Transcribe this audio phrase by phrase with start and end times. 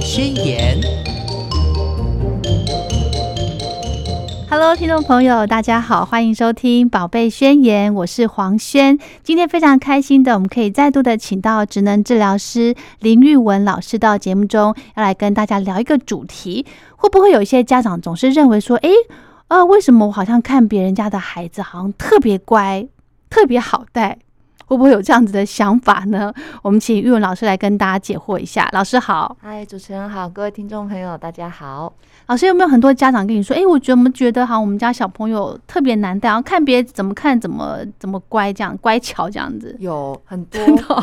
[0.00, 0.80] 宣言》。
[4.48, 8.98] Hello，听众朋友，大家好，欢迎收听《宝贝宣言》，我是黄轩。
[9.22, 16.66] 今天非常开心的，我们可以再度的请到职能治疗师林玉文老师到节目中，要来跟大家聊一个主题。
[16.96, 18.90] 会不会有一些家长总是认为说，诶，
[19.48, 22.86] 呃，为什么我好像看别人家的孩子好像特别乖，
[23.30, 24.18] 特别好带？
[24.72, 26.32] 会不会有这样子的想法呢？
[26.62, 28.66] 我们请玉文老师来跟大家解惑一下。
[28.72, 31.92] 老师好，嗨，主持人好，各位听众朋友大家好。
[32.28, 39.76] 老师有没有很多家长跟你说，哎，我怎么觉得好像我们家小朋友特别难带，然后看别人怎么看怎么怎么乖，这样乖巧这样子？
[39.78, 40.58] 有很多，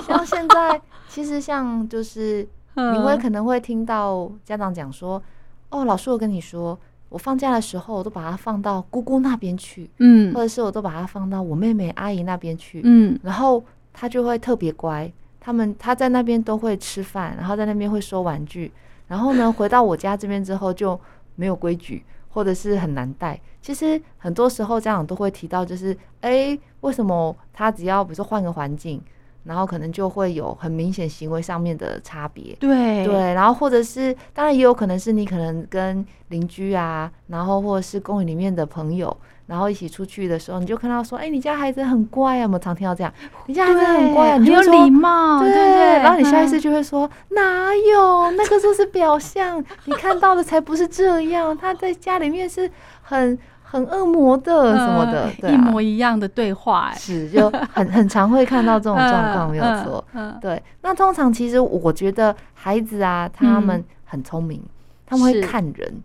[0.07, 5.21] 像现在其实像就是 你会可能会听到家长讲说，
[5.69, 6.75] 哦，老师我跟你说。
[7.09, 18.71] 我放假的时候，我都把它放到姑姑那边去，嗯，或者是我都把它放到我妹妹阿姨那边去，嗯，然后他就会特别乖，他们他在那边都会吃饭，然后在那边会收玩具，
[19.07, 20.99] 然后呢，回到我家这边之后就
[21.35, 23.39] 没有规矩，或者是很难带。
[23.61, 29.01] 其实很多时候家长都会提到，就是哎，为什么他只要比如说换个环境？
[29.49, 33.03] 然后可能就会有很明显行为上面的差别，对。
[33.03, 43.11] 对，然后或者是当然也有可能是你可能跟邻居啊，然后或者是公园里面的朋友，然后一起出去的时候，你就看到说，哎，你家孩子很乖啊，我们常听到这样，
[43.47, 52.69] 你家孩子很乖，啊，你有礼貌，对对对，然后你下意识就会说，哪有那个就是表象，你看到的才不是这样，他在家里面是
[53.01, 53.35] 很。
[53.71, 60.03] 很恶魔的什么的，一模一样的对话，是就很很常会看到这种状况，没有错。
[60.41, 64.59] 对，那通常其实我觉得孩子啊，他们很聪明，
[65.05, 66.01] 他们会看人，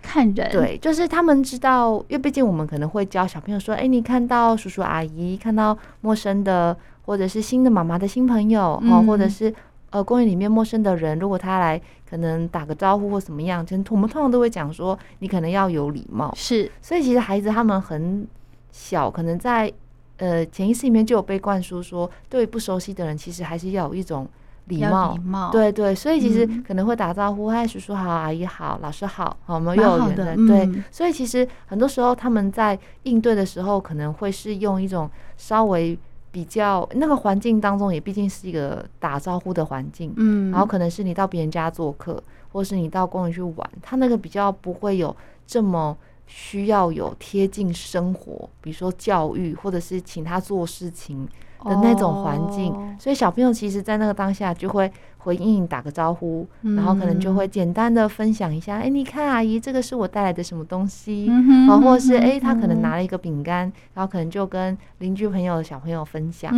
[0.00, 9.54] 看人，对，就是他们知道，因为毕竟我们可能会教小朋友说，哎，你看到叔叔阿姨，看到陌生的，或者是新的妈妈的新朋友，哈，或者是。
[9.92, 11.78] 呃，公园里面陌生的人，如果他来，
[12.12, 16.30] 可能打个招呼或怎么样，其实我们通常都会讲说，你可能要有礼貌。
[16.36, 18.28] 是，所以其实孩子他们很
[18.70, 19.72] 小，可能在
[20.18, 24.28] 呃潜意识里面就有被灌输说，对不熟悉的人，其实还是要有一种
[24.66, 25.14] 礼貌。
[25.14, 25.50] 礼貌。
[25.50, 30.36] 对对，所以其实可能会打招呼，嗨，叔叔好，阿姨好，老师好，好，我们幼儿园的。
[30.46, 35.98] 对，所以其实很多时候他们在应对的时候，可能会是用一种稍微。
[36.32, 42.20] 比较那个环境当中，也毕竟是一个打招呼的环境，嗯，然后可能是你到别人家做客，
[42.50, 45.14] 或是你到公园去玩，他那个比较不会有
[45.46, 51.28] 这么需要有贴近生活，比如说教育，或者是请他做事情。
[51.64, 61.30] 的那种环境，所以小朋友其实，在那个当下就会回应打个招呼，然后可能就会简单的分享一下，哎，你看阿姨，这个是我带来的什么东西，
[61.68, 66.52] 啊，或者是哎，他可能拿了一个饼干，然后可能就跟邻居朋友的小朋友分享，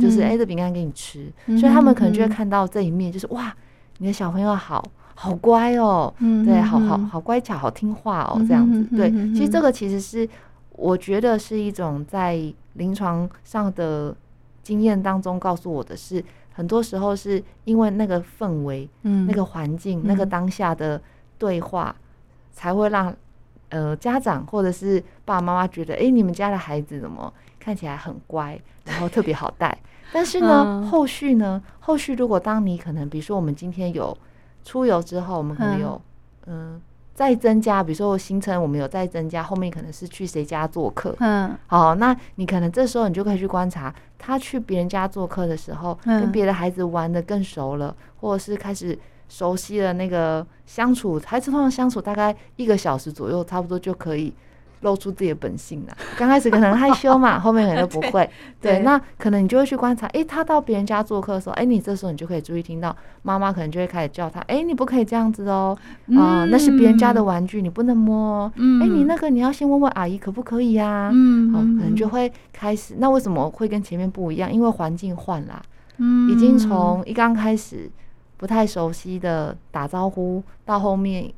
[0.00, 3.54] 就是哎，这饼干给你吃，所以他们可能就会看到这一面，就是哇，
[3.98, 4.82] 你的小朋友好
[5.14, 6.12] 好乖哦，
[6.44, 10.26] 对，好好好乖巧，好听话哦，这样子，对，其实这个其实是
[10.70, 12.40] 我觉得是一种在
[12.74, 14.16] 临床上的。
[14.66, 21.00] 经验当中告诉我的是，很多时候是因为那个氛围、嗯，那个环境、那个当下的
[21.38, 21.94] 对话，
[22.50, 23.14] 才会让
[23.68, 29.78] 呃家长或者是爸爸妈妈觉得，哎，你们家的孩子怎么看起来很乖，然后特别好带。
[30.12, 34.18] 但是呢，后续呢，后续如果当你可能，比如说我们今天有
[34.64, 36.02] 出游之后，我们可能有
[36.46, 36.82] 嗯。
[37.16, 48.96] 再增加，比如说行程我们有再增加，后面可能是去谁家做客，嗯，好，那你可能这时候你就可以去观察他去别人家做客的时候，跟别的孩子玩的更熟了，或者是开始
[49.30, 54.30] 熟悉了那个相处，孩子通常相处大概一个小时左右，差不多就可以。
[54.80, 55.96] 露出自己的本性啦。
[56.16, 58.28] 刚开始可能害羞嘛， 后面可能不会。
[58.60, 65.76] 对，那可能你就会去观察，哎，他到别人家做客的时候，哎，你这时候你就可以注意听到妈妈可能就会开始叫他，哎，你不可以这样子哦，
[66.16, 68.50] 啊，那是别人家的玩具，你不能摸。
[68.56, 71.10] 嗯，哎，你那个你要先问问阿姨可不可以呀？
[71.12, 72.96] 嗯，好，可能就会开始。
[72.98, 74.52] 那为什么会跟前面不一样？
[74.52, 75.62] 因为环境换啦，
[75.98, 77.90] 嗯，已经从一刚开始
[78.36, 81.32] 不太熟悉的打招呼，到后面。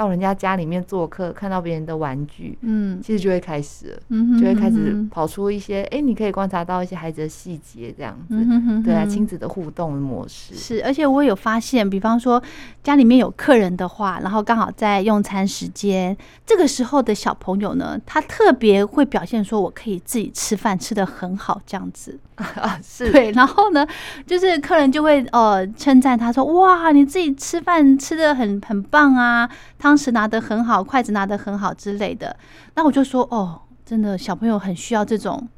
[0.00, 8.34] 到人家家里面做客，看到别人的玩具，嗯，其实就会开始，嗯，就会开始跑出一些，哎，你可以观察到一些孩子的细节，这样子，
[8.82, 10.54] 对啊，亲子的互动模式。
[10.54, 12.42] 是，而且我有发现，比方说
[12.82, 16.16] 家里面有客人的话，然后刚好在用餐时间，
[16.46, 22.18] 这个时候的小朋友呢，他特别会表现说，我可以自己吃饭吃的很好，这样子。
[22.56, 23.12] 啊，是。
[23.12, 23.86] 对，然后呢，
[24.26, 29.46] 就是客人就会呃称赞他说，哇，你自己吃饭吃的很很棒啊。
[29.90, 32.36] 当时拿得很好，筷子拿得很好之类的，
[32.76, 35.48] 那我就说哦，真的小朋友很需要这种，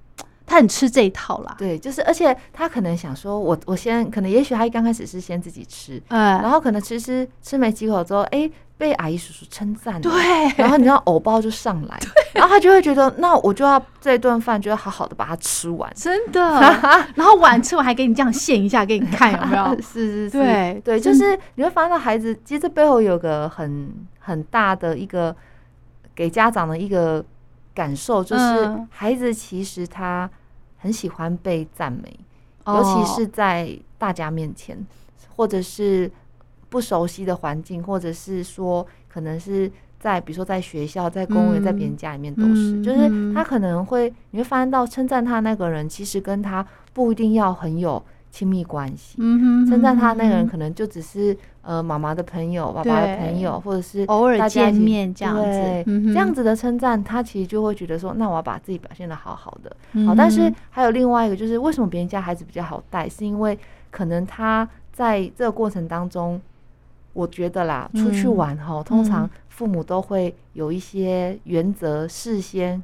[0.52, 1.54] 他很吃这一套啦。
[1.58, 8.50] 对，就是而且他可能想说，我我先可能也许他刚开始是先自己吃，嗯，然后可能吃吃吃没几口之后，哎。
[8.78, 10.10] 被阿姨叔叔称赞，对，
[10.56, 12.00] 然后你知道藕包就上来，
[12.34, 16.40] 然后他就会觉得，那我就要这顿饭就要好好的把它吃完，真的。
[17.14, 19.66] 然后碗吃完还给你这样献一下给你看，有没有？
[19.80, 23.88] 是是是，对对，就是你会发现孩子，其实这背后有个很
[24.18, 25.36] 很大的一个
[26.12, 27.24] 给家长的一个
[27.72, 30.28] 感受，就是孩子其实他
[30.82, 32.20] 很喜欢被赞美，
[32.66, 34.86] 尤其是在大家面前，
[35.34, 36.10] 或者是。
[36.72, 39.70] 不熟悉的环境，或者是说，可能是
[40.00, 49.16] 在比如说在学校、在公园、在别人家里面都是，就是他可能会你会发现到称赞他那个人，其实跟他不一定要很有亲密关系。
[49.18, 55.84] 嗯哼，称赞他那个人可能就只是呃妈妈的朋友、爸爸的朋友，或者是偶尔见面这样子。
[56.12, 59.74] 这样子的称赞，他其实就会觉得说，那我要把自己表现的好好的。
[60.06, 63.58] 好，但是还有另外一个，就是为什么别人家孩子比较好带，是因为
[63.90, 66.40] 可能他在这个过程当中。
[67.14, 72.82] 我觉得啦，出去玩哈，通常父母都会有一些原则，事先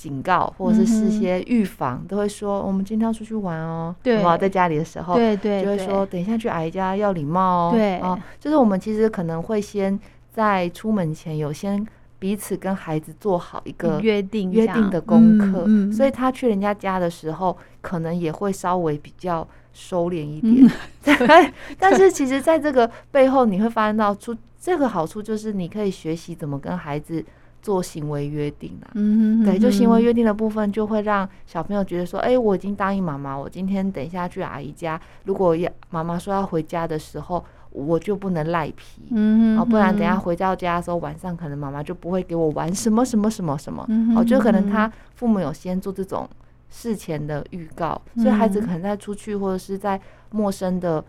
[0.00, 3.94] 警告或者是事先预防，都会说我们今天要出去玩哦。
[4.02, 7.70] 对，在家里的时候，对对，就会说等一下去阿姨家要礼貌哦。
[7.72, 9.98] 对啊，就是我们其实可能会先
[10.30, 11.86] 在出门前有先
[12.18, 19.46] 彼此跟孩子做好一个约定约定的功课，所以他去人家家的时候，可能也会稍微比较。
[19.72, 20.68] 收敛一点，
[21.00, 21.52] 对。
[21.78, 27.24] 但是其实，在这个背后，你会发现到出这个好处，就是你可以学习怎么跟孩子
[27.62, 28.90] 做行为约定啊。
[28.94, 43.86] 嗯，对，就行为约定的部分，就会让小朋友觉得说，哎，我已经答应妈妈，我今天等一下去阿姨家，如果要妈妈说要回家的时候，我就不能赖皮，嗯，哦，不然等下回到家的时候，晚上可能妈妈就不会给我玩什么什么什么什么，
[44.16, 46.28] 哦，就可能他父母有先做这种。
[46.72, 51.04] 事前的预告，所以孩子可能在出去或者是在陌生的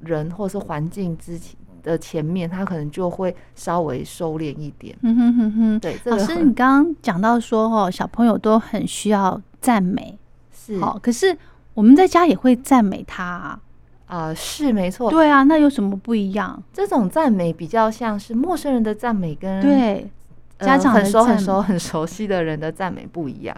[0.00, 4.96] 人或者是环境之前的前面，他可能就会稍微收敛一点。
[5.02, 5.98] 嗯哼哼哼，对。
[6.04, 10.18] 老师，你刚刚讲到说，哦，小朋友都很需要赞美，
[10.52, 10.98] 是好。
[11.02, 11.36] 可是
[11.74, 13.60] 我们在家也会赞美他啊，
[14.06, 15.10] 啊，是没错。
[15.10, 16.62] 对啊，那有什么不一样？
[16.72, 20.10] 这种赞美比较像是陌生人的赞美，跟对。
[20.60, 23.56] 家长很熟很熟很熟悉的人的赞美不一样，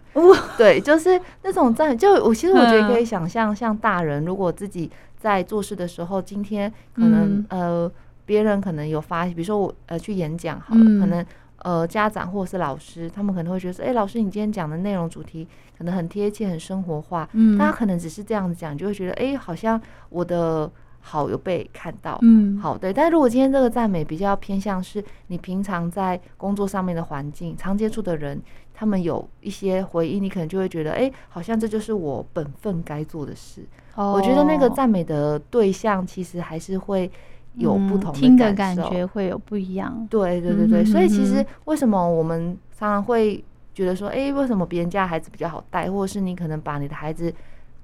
[0.58, 7.90] 对，就是那种赞，就我其实我觉得可以想象，像大人如果自己在做事的时候，今天可能呃
[8.30, 11.26] 别人可能有发，比如说我呃去演讲好了，可能
[11.58, 19.80] 呃家长或者是老师，他们可能会觉得说，哎，老师你今天讲的内容主题可能很贴切、很生活化，嗯，他可能只是这样子讲，就会觉得哎，好像
[20.10, 20.70] 我的。
[21.02, 22.92] 好有被看到，嗯，好对。
[22.92, 28.38] 但是如果今天这个赞美比较偏向是你平常在工作上面的环境，常接触的人，
[28.74, 33.64] 他们有一些回应，你可能就会觉得，哎，好像这就是我本分该做的事。
[33.94, 37.10] 哦，我觉得那个赞美的对象其实还是会
[37.54, 40.06] 有不同的感觉，会有不一样。
[40.10, 43.42] 对对对对，所以其实为什么我们常常会
[43.74, 47.32] 觉得说，哎，为什么别人家孩子比较好带，或者是你可能把你的孩子。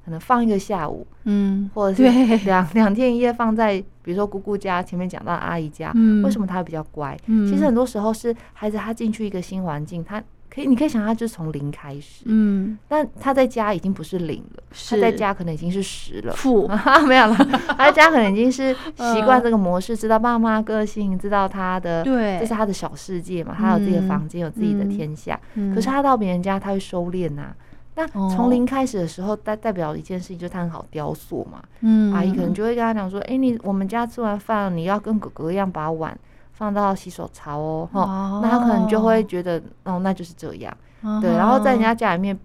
[0.04, 7.18] 可能放一个下午，嗯，或者是两两天一夜放在，比如说姑姑家前面讲到阿姨家，嗯，为什么他会比较乖？
[7.26, 16.68] 嗯，其实很多时候是孩子他进去一个新环境，他可以，你可以想他就是从零开始，嗯，但他在家已经不是零了，他在家可能已经是十了，负。
[17.06, 17.36] 没有了，
[17.68, 25.38] 他在家可能已经是 习惯这个模式，知道爸妈个性，知道他的，对，这是他的小世界嘛，他有自己的房间，有自己的天下，
[25.74, 27.54] 可是他到别人家他会收敛呐。
[27.98, 31.62] 那从零开始的时候，代代表一件事情，就是他很好雕塑嘛。
[31.80, 36.14] 嗯，阿姨可能就会跟他讲说：“哎，你我们家吃完饭，你要跟哥哥一样把碗
[36.56, 40.76] 放到洗手槽哦。”哈，那他可能就会觉得，哦，那就是这样。
[41.22, 42.36] 对，然后在人家家里面，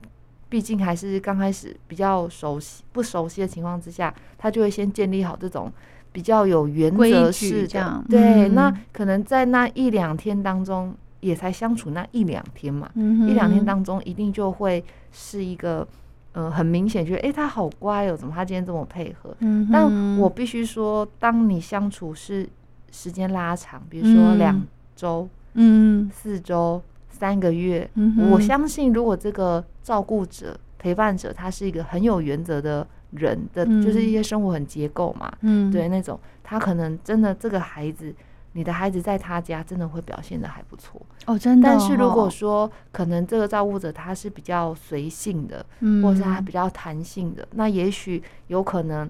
[0.48, 5.72] 毕竟还是刚开始比较熟悉、不熟悉的情况之下，他就会先建立好这种
[6.12, 8.04] 比较有原则式的。
[8.08, 10.94] 对，那可能在那一两天当中。
[11.22, 15.88] 也才相处那一两天嘛，一两天当中一定就会是一个，
[16.32, 19.30] 呃，很明显觉得，哎，他好乖哦，怎么他今天这么配合？
[19.72, 22.50] 但我必须说，当你相处是
[22.92, 24.62] 时间拉长，比如说两
[24.96, 27.90] 周、嗯，四周、三个月，
[28.30, 38.14] 我相信如果这个照顾者、陪伴者他是一个很有原则的人的，就是一些生活很结构嘛，嗯，对那种，他可能真的这个孩子。
[38.54, 41.02] 你的孩子在他家真的会表现的还不错。
[41.26, 41.70] 哦，真的。
[41.70, 49.10] 但是如果说可能这个照顾者他是比较随性的，嗯，或者是他比较弹性的，那也许有可能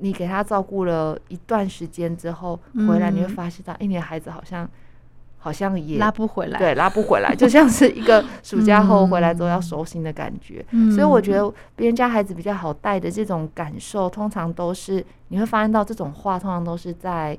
[0.00, 4.68] 你给他照顾了一段时间之后回来，你会发现到，哎，你的孩子好像
[5.38, 10.64] 好像也拉不回来，对，拉不回来， 就像是一个暑假后回来之后要收心的感觉。
[10.94, 17.38] 所以我觉得别人家孩子比较好带的这种感受，通常都是你会发现到这种话，通常都是在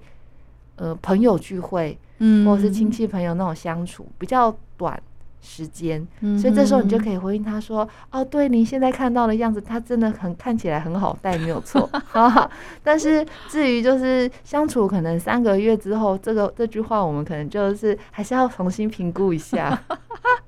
[0.78, 5.02] 呃朋友聚会，嗯，或者是亲戚朋友那种相处比较短。
[5.42, 6.08] 时间，
[6.40, 11.90] 所以这时候你就可以回应他说：“哦，对，你现在看到的样子，他真的很看起来很好带，没有错。
[12.84, 19.82] 但是至于就是相处可能三个月之后，这个这句话我们可能就是还是要重新评估一下。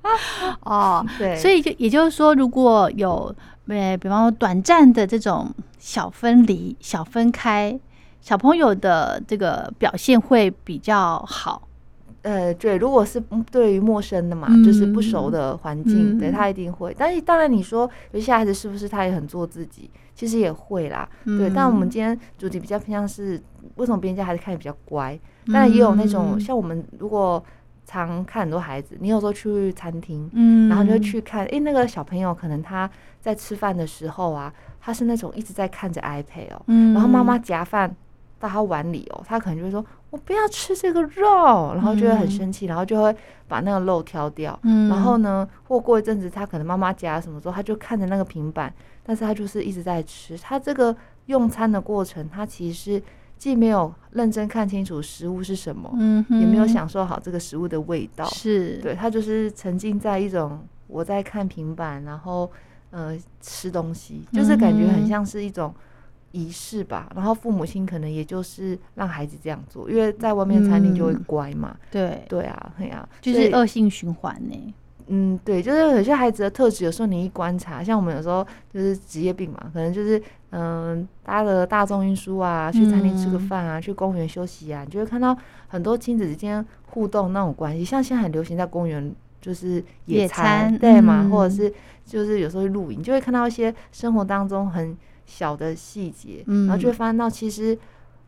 [0.62, 3.34] 哦，对，所以就也就是说，如果有
[3.68, 7.80] 呃，比方说短暂的这种小分离、小分开，
[8.22, 11.68] 小朋友的这个表现会比较好。”
[12.24, 16.96] 呃，对，如果是对于陌生的嘛，就是不熟的环境，对他一定会。
[16.98, 19.92] 但是当然，你说有些孩子是不是他也很做自己？
[20.16, 21.50] 其实也会啦，对。
[21.54, 23.42] 但我们今天主题比较偏向是
[23.76, 25.20] 为什么别人家孩子看起来比较乖？
[25.48, 27.44] 当然也有那种像我们如果
[27.86, 32.90] 常看很多孩子，你有时候去餐厅，嗯，然后就去看，哎，那个小朋友可能他
[33.20, 37.94] 在吃饭的时候啊，他是那种一直在看着 iPad 哦，嗯，然后妈妈夹饭
[38.40, 39.86] 到他碗里哦，他可能就会说。
[40.14, 43.16] 我不要吃这个肉，然后就会很生气，然后就会
[43.48, 44.58] 把那个肉挑掉。
[44.62, 48.72] 嗯，然后呢，或过一阵子，他可能妈妈夹什么时候，他就看着那个平板，
[49.04, 50.38] 但是他就是一直在吃。
[50.38, 53.02] 他这个用餐的过程，他其实
[53.40, 58.24] 既没有认真看清楚食物是什么，嗯，也没有享受好这个食物的味道。
[58.26, 62.52] 是，对他就是沉浸在一种我在看平板，然后
[62.92, 65.74] 呃吃东西，就是感觉很像是一种。
[66.34, 71.78] 仪式吧，然后父母亲可能也就是让孩子这样做，因为在外面餐厅就会乖嘛。
[71.92, 74.74] 对对啊，对啊，就是恶性循环呢。
[75.08, 85.38] 嗯，对，就是有些孩子的特质，有时候你一观察，像我们有时候就是职业病嘛，可能就是嗯搭了大众运输啊，去餐厅吃个饭啊，去公园休息啊，你就会看到
[85.68, 91.72] 很多亲子之间互动那种关系，像现在很流行在公园就是野餐，对嘛，或者是
[92.04, 94.98] 就是有时候露营，就会看到一些生活当中很。
[95.26, 97.78] 小的细节，然后就会发现到，其实，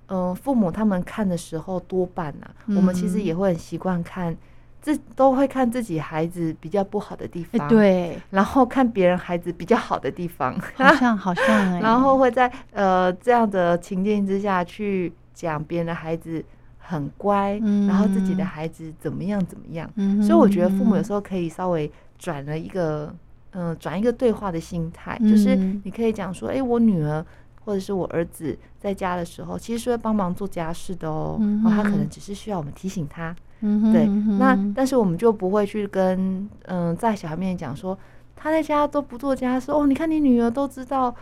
[0.07, 4.35] 嗯，父母他们看的时候，多半呐，我们其实也会很习惯看，
[4.81, 16.43] 自都会看自己孩子比较不好的地方，对，然后看别人孩子比较好的地方，好像好 像，然后会在呃这样的情境之下去讲别人的孩子
[16.77, 19.89] 很乖，然后自己的孩子怎么样怎么样，
[20.21, 23.13] 所以我觉得父母有时候可以稍微转了一个。
[23.57, 27.25] 嗯，转一个对话的心态，就是你可以讲说，哎，我女儿
[27.63, 31.39] 或者是我儿子在家的时候，其实是会帮忙做家事的哦。
[31.63, 33.35] 哦，他可能只是需要我们提醒他。
[33.61, 34.05] 嗯对。
[34.37, 37.97] 那但是我们就不会去跟嗯在小孩面前讲说，
[38.35, 39.87] 他在家都不做家事哦。
[39.87, 41.15] 你看你女儿都知道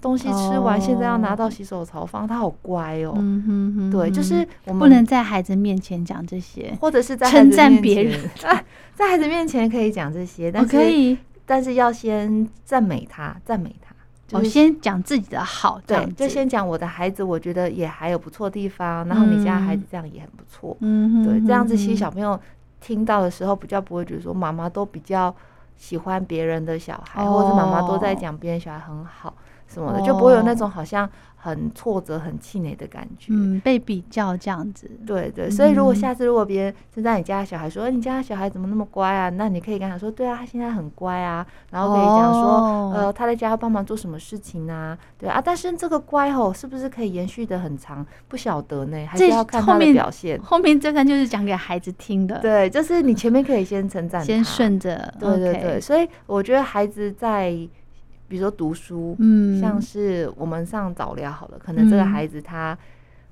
[0.00, 3.14] 东西吃完，现在要拿到洗手槽放，他好乖哦。
[3.16, 3.90] 嗯哼哼。
[3.90, 8.20] 对，就是我们不能在孩子面前讲这些，或者是在称赞别人。
[8.94, 11.16] 在孩子面前可以讲这些，但可以。
[11.48, 13.88] 但是要先赞美他，赞美他。
[14.38, 19.08] 我先讲自己的好，对，就先讲我的孩子，我觉得也还有不错地方。
[19.08, 22.38] 然后你家孩子这样也很不错，嗯，对，这样子其实小朋友
[22.78, 25.34] 听到的时候，比较不会觉得说妈妈都比较
[25.78, 29.32] 喜欢别人的小孩，或者妈妈都在讲别人小孩很好
[29.68, 31.08] 什么的，就不会有那种好像。
[31.40, 48.04] 很挫折、很气馁的感觉，嗯，被比较这样子，对对，所以如果下次如果别人称赞你家小孩，说你家小孩怎么那么乖啊，那你可以跟他说，对啊，他现在很乖啊，然后可以讲说，呃，他在家要帮忙做什么事情啊，对啊，但是这个乖吼是不是可以延续的很长？
[48.26, 50.40] 不晓得呢，还是要看他的表现。
[50.42, 57.56] 后面这段就是讲给孩子听的，对，就是你前面可以先称赞，先顺着，对对对，所以我觉得孩子在。
[58.28, 62.76] 比如说读书，嗯，像是我们上早疗好了，可能这个孩子他，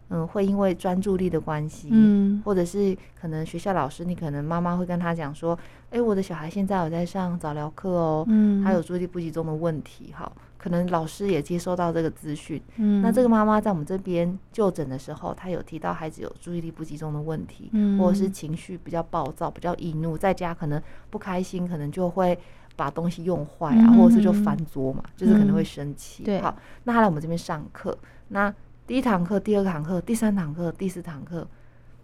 [0.08, 5.58] 嗯，会因为专注力的关系，嗯，或者是可能学校老师，你可能妈妈会跟他讲说，
[5.90, 22.38] 哎，我的小孩现在有在上早疗课哦，嗯，他有注意力不集中的问题，哈，可能老师也接收到这个资讯，嗯，那这个妈妈在我们这边就诊的时候，她有提到孩子有注意力不集中的问题，嗯，或者是情绪比较暴躁、比较易怒，在家可能不开心，可能就会。
[22.76, 26.22] 把东西用坏啊，或者是就翻桌嘛，就是可能会生气。
[26.22, 26.54] 对，好，
[26.84, 27.96] 那他来我们这边上课，
[28.28, 28.54] 那
[28.86, 31.48] 第一堂课、第二堂课、第三堂课、第四堂课，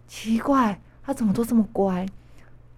[0.07, 2.05] 奇怪，他怎么都这么乖？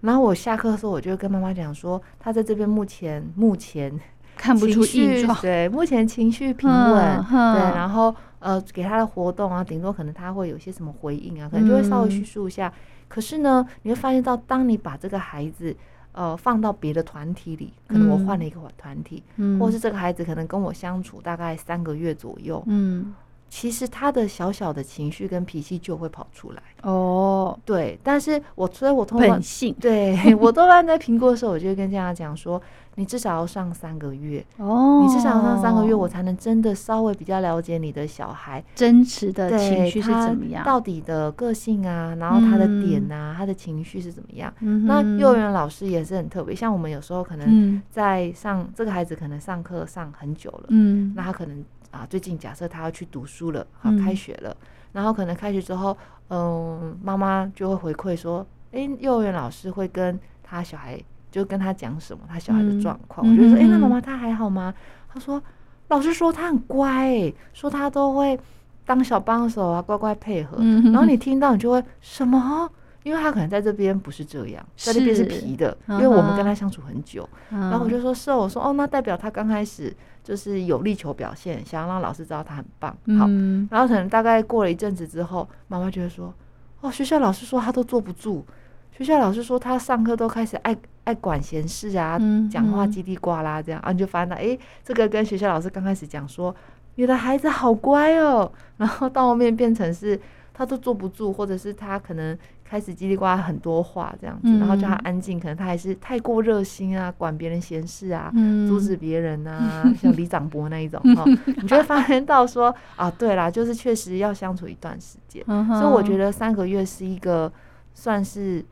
[0.02, 3.98] 然后我下课的时候，我就跟妈妈讲说，他在这边目前目前
[4.36, 12.70] 看不出异状，对，目前情绪平稳，对，然后呃，给他的活动啊，顶多可能他会有些什么回应啊，可能就会稍微叙述一下。
[13.08, 15.74] 可是呢，你会发现到，当你把这个孩子。
[16.16, 19.22] 呃，放到别的团体里，可能我换了一个团体，
[19.60, 23.14] 或是这个孩子可能跟我相处大概三个月左右，嗯，
[23.58, 27.58] 其实他的小小的情绪跟脾气就会跑出来哦。
[27.64, 32.60] 对，但是我所以，我通本性，对 我多半在评估的时候，我就会跟家长讲说。
[32.98, 44.50] 你至少要上三个月哦，你至少要上三个月，我才能真的稍微比较了解你的小孩真实的情绪是怎么样，到底的个性啊，然后他的点啊，他的情绪是怎么样？
[44.86, 54.56] 那幼儿园老师也是很特别，像我们有时候可能在上这个孩子可能上课上很久了，嗯，那他可能啊最近假设他要去读书了，好开学了，
[54.92, 55.96] 然后可能开学之后，
[56.28, 61.00] 嗯，妈妈就会回馈说，哎，幼儿园老师会跟他小孩。
[61.28, 64.72] 就跟他讲什么他小孩的状况，我就说：“哎，那妈妈他还好吗？”
[65.12, 65.42] 他说
[65.88, 68.38] ：“老师说他很乖，说他都会
[68.86, 70.56] 当小帮手啊，乖乖配合。”
[70.90, 72.70] 然后你听到你就会什么？
[73.06, 75.78] 因为他可能在这边不是这样，在那边是皮的。
[75.86, 79.94] 因为我们跟他相处很久，然后我就说：“是哦。”我说：“哦，那代表他刚开始
[80.24, 83.28] 就是有力求表现，想要让老师知道他很棒。”好，
[83.70, 86.34] 然后可能大概过了一阵子之后，妈妈就会说
[86.82, 88.44] ：“哦，学校老师说他都坐不住。”
[88.90, 92.18] 学校老师说他上课都开始爱爱管闲事啊，
[92.50, 96.52] 讲话叽里呱啦这样啊，你就发现到哎，这个跟学校老师刚开始讲说
[96.96, 100.18] 你的孩子好乖哦，然后到后面变成是
[100.54, 102.36] 他都坐不住，或者是他可能
[102.68, 108.32] 开始叽里呱啦很多话这样子，然后叫他安静，可能他还是太过热心啊，管别人闲事啊，
[108.68, 117.52] 阻止别人啊， 像李长博那一种哈， 你就会发现到说啊，对啦，就是确实要相处一段时间，所以我觉得三个月是一个
[117.94, 118.64] 算是。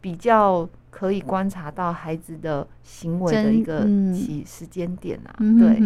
[0.00, 0.66] 比较
[0.98, 5.78] 可以观察到孩子的行为的一个起时间点啊，对。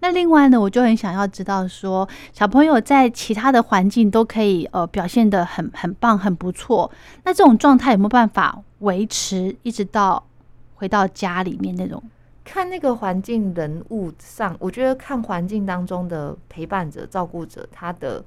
[0.00, 6.90] 那另外呢，我就很想要知道说，小朋友在其他的环境都可以呃表现的很很棒很不错，
[7.22, 10.26] 那这种状态有没有办法维持一直到
[10.74, 12.02] 回到家里面那种？
[12.44, 18.24] 看那个环境人物上，我觉得看环境当中的陪伴者、照顾者他的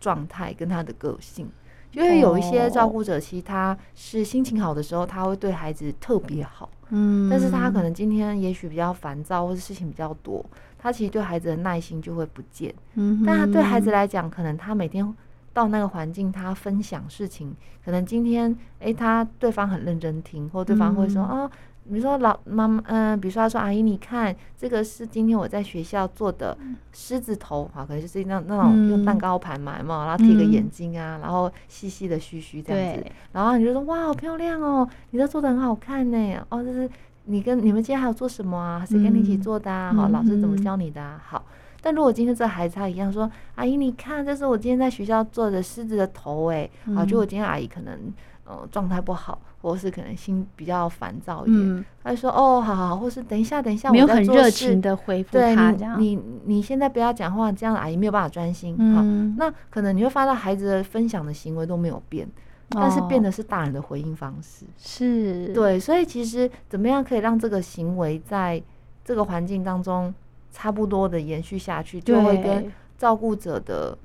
[0.00, 1.46] 状态跟他的个性。
[1.92, 10.44] 因为有一些照顾者，其实他是心情好的时候，他会对孩子特别好，嗯，但是他可能今天也许比较烦躁，或者事情比较多，
[10.78, 15.14] 他其实对孩子的耐心就会不见，嗯，但他对孩子来讲，可能他每天
[15.52, 17.54] 到那个环境，他分享事情，
[17.84, 21.50] 可能今天，哎，他对方很认真听，或对方会说啊。
[21.88, 26.56] 比如说老妈妈，嗯，比如说他说阿姨，你看这个是今天我在学校做的
[26.92, 36.88] 狮子头，好，可能就是那那种用蛋糕盘嘛，嘛，然后贴个眼睛啊，然后细细的须须这样子，然后你就说哇，好漂亮哦，你这做的很好看呢，哦，这是
[37.24, 38.84] 你跟你们今天还有做什么啊？
[38.86, 39.92] 谁跟你一起做的啊？
[39.94, 41.22] 好，老师怎么教你的啊？
[41.26, 41.44] 好，
[41.80, 48.12] 但如果今天这孩子他一样说，阿姨你看，这是我今天在学校做的狮子的头，哎，好，就我今天阿姨可能。
[48.48, 56.00] 呃，状态不好，或是可能心比较烦躁一点，他就说：“哦，好好好，或是等一下，等一下，没有很热情的回复他，这样。
[56.00, 58.74] 你你现在不要讲话，这样阿姨没有办法专心。
[58.94, 59.02] 好，
[59.36, 62.26] 那可能你会发现孩子的分享的行为都没有变，
[62.70, 64.64] 但是变的是大人的回应方式。
[64.78, 68.62] 是对，所以其实怎么样可以让这个行为在
[69.04, 70.14] 这个环境当中
[70.50, 73.98] 差不多的延续下去，就会跟照顾者的。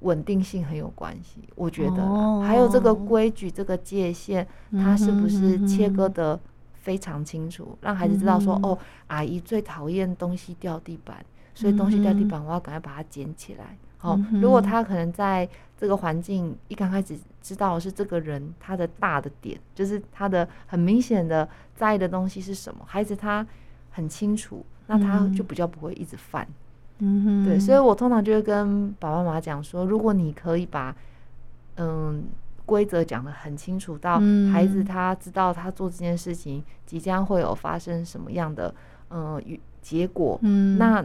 [0.00, 6.38] 稳定性很有关系，我觉得，还有这个规矩、这个界限，它是不是切割的
[6.74, 13.76] 非常清楚，让孩子知道说，哦，阿姨最讨厌东西掉地板，所以东西掉地板，我要赶快把它捡起来。
[13.98, 23.46] 好，如果他可能在这个环境一刚开始知道是这个人他的大的点，就是他的很明显的在意的东西是什么，孩子他
[23.90, 26.44] 很清楚，那他就比较不会一直犯。
[26.44, 26.54] 嗯
[27.00, 30.94] 哼，对，所以我通常就会跟爸爸妈妈讲说，如果你可以把
[31.76, 32.24] 嗯
[32.64, 34.20] 规则讲得很清楚，到
[34.52, 38.74] 孩子他知道他做这件事情即将会有发生什么样的
[39.10, 39.42] 嗯
[39.82, 41.04] 结果，嗯，那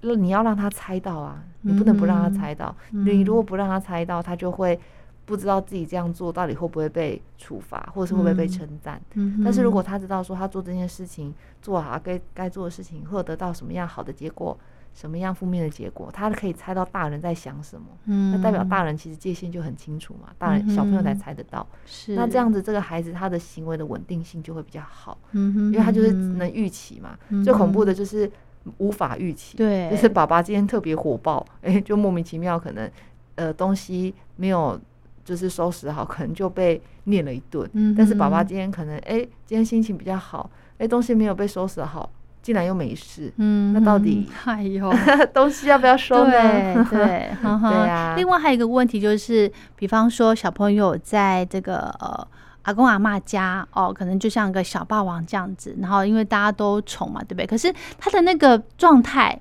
[0.00, 4.78] 你要让他猜到啊，你不能不让他猜到，你如果不让他猜到，他就会
[5.24, 9.00] 不知道自己这样做到底会不会被处罚，或者是会不会被称赞。
[9.14, 9.82] 嗯，但是如果。
[9.82, 14.56] 他知道说他做这件事情做好该该做的事情，或得到什么样好的结果。
[14.94, 22.14] 什么样负面的结果，他可以猜到大人在想什么，嗯，那代表大人其实界限就很清楚嘛，大人小朋友才猜得到，是。
[22.14, 28.30] 那这样子，这个孩子他的行为的稳定性就会比较好，嗯哼，因为他就是能预期嘛，最恐怖的就是
[28.76, 32.90] 无法预期，对，就是爸爸今天特别火爆， 哎，就莫名其妙可能
[33.36, 34.78] 呃东西没有
[35.24, 42.10] 就是收拾好，可能就被念了一顿，嗯，但是爸爸今天可能哎今天心情比较好，哎东西没有被收拾好。
[42.42, 44.92] 竟然又没事，嗯，那到底 哎呦，
[45.32, 46.30] 东西要不要收呢？
[46.32, 48.14] 对 对对啊。
[48.16, 52.26] 另外还有一个问题就是，比方说小朋友在这个呃
[52.62, 57.46] 阿公阿妈家哦，可能就像个小霸王这样子，然后因为大家都宠嘛，对不对？
[57.46, 59.40] 可是他的那个状态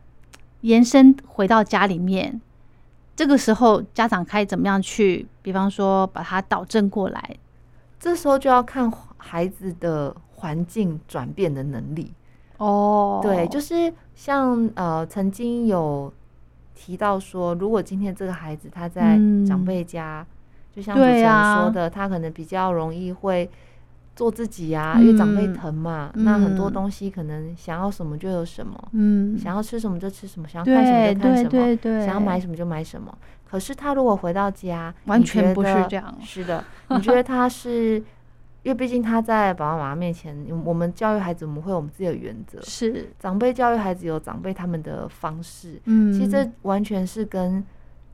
[0.61, 2.39] 延伸回到家里面。
[3.13, 7.35] 这个时候家长该怎么样去，比方说把他导正过来？
[7.99, 12.11] 这时候就要看孩子的环境转变的能力。
[12.61, 16.13] 哦，对，就是像呃，曾经有
[16.75, 20.23] 提到说，如果今天这个孩子他在长辈家，
[20.71, 23.49] 就像主持人说的，他可能比较容易会
[24.15, 33.11] 做自己呀，因为长辈疼嘛，那很多东西可能想要什么就有什么，嗯，想要吃什么就吃什么，想要看什么就看什么，想要买什么就买什么。
[33.49, 38.03] 可是他如果回到家，完全不是这样，是的，你觉得他是？
[38.63, 42.61] 因为毕竟他在爸爸妈妈面前，我们教育孩子，我们会有我们自己的原则。
[42.61, 45.81] 是长辈教育孩子有长辈他们的方式。
[45.85, 47.63] 嗯，其实这完全是跟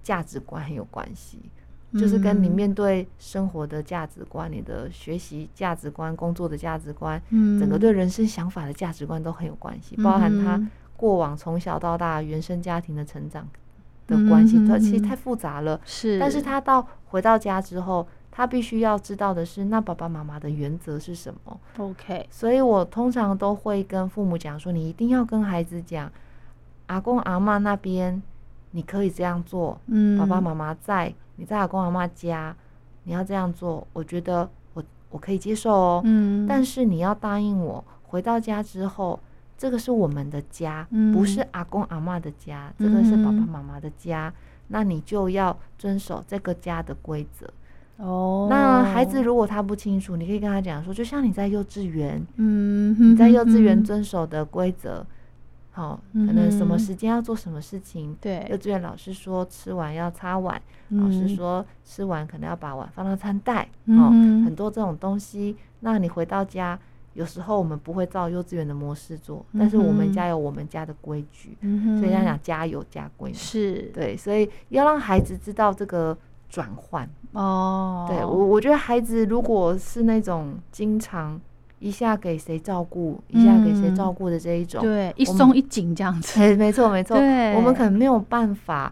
[0.01, 1.51] 价值观很有关系，
[1.99, 13.45] 就是跟你面对生活的价值观、你的学习价值观、工作的价值观，嗯，整个对人生想法的价值观都很有关系，包含他过往从小到大原生家庭的成长
[14.07, 15.77] 的关系，它其实太复杂了。
[15.83, 18.07] 是，但是他到回到家之后。
[18.37, 26.11] 他必须要知道的是，那爸爸妈妈的原则是什么？OK，所以我通常都会跟父母讲说，你一定要跟孩子讲，
[26.85, 28.21] 阿公阿妈那边
[28.69, 32.55] 你可以这样做，嗯，爸爸妈妈在，你在阿公阿妈家，
[33.05, 39.19] 你要这样做，我觉得我我可以接受哦，嗯，但是你要答应我，回到家之后，
[39.57, 44.31] 这个是我们的家，不是阿公阿妈的家，这个是爸爸妈妈的家，
[44.67, 47.51] 那你就要遵守这个家的规则。
[47.97, 55.03] 哦，那孩子如果他不清楚，你可以跟他讲说，就像你在幼稚园，嗯，你在幼稚园遵守的规则，
[55.71, 64.11] 好，可能什么时间要做什么事情，对，幼稚园老师说吃完要擦碗，老师说吃完可能要把碗放到餐袋，哦，
[64.45, 66.79] 很多这种东西，那你回到家，
[67.15, 71.57] 有时候我们不会照幼稚园的模式做，但是我们家有我们家的规矩，
[71.99, 73.89] 所以要讲家有家规，是。
[73.91, 76.15] 对，所以要让孩子知道这个。
[76.49, 77.09] 转换。
[77.33, 81.39] 哦，对我我觉得孩子如果是那种经常
[81.79, 87.15] 一下给谁照顾，一下给谁照顾的这一种，对，一松一紧这样子， 哎，没错没错，
[87.55, 88.91] 我们可能没有办法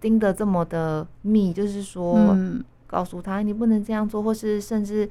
[0.00, 2.36] 盯得这么的密，就是说
[2.86, 5.08] 告诉他你不能这样做，或是甚至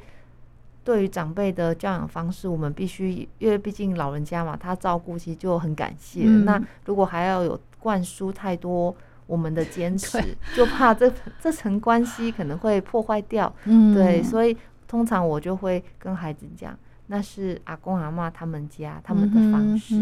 [0.84, 6.26] 对于长辈的教养方式，我们必须，因为毕竟老人家嘛，他照顾其实就很感谢。
[6.26, 8.96] 那如果还要有灌输太多。
[9.28, 10.20] 我们的坚持，
[10.56, 13.54] 就怕这这层关系可能会破坏掉。
[13.66, 16.76] 嗯，对，所以通常我就会跟孩子讲，
[17.08, 19.96] 那是阿公阿妈他们家他们的方式，